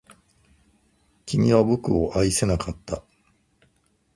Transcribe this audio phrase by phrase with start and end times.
[1.27, 3.03] 君は僕を愛せなかった